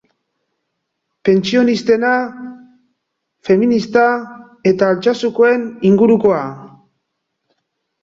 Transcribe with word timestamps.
Pentsionistena, 1.29 2.13
feminista 3.51 4.09
eta 4.75 4.91
Altsasukoen 4.97 5.71
ingurukoa. 5.95 6.45